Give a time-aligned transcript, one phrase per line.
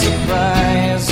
[0.00, 1.06] surprise.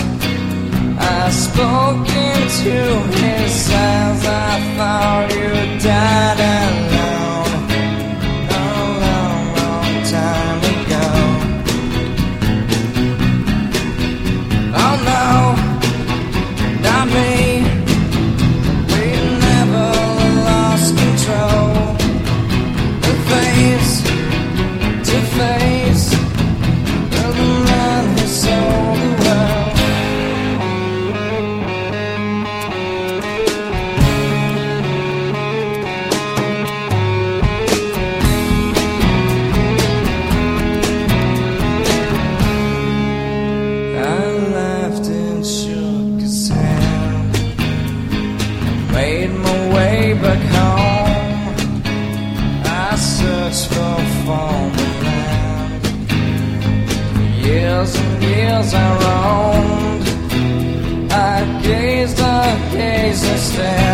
[0.98, 2.78] I spoke into
[3.20, 6.37] his eyes, I thought you died.
[54.28, 55.82] fall behind.
[57.46, 60.08] Years and years I roamed.
[61.10, 63.87] I gazed, I gazed, and stared.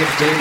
[0.00, 0.28] of David.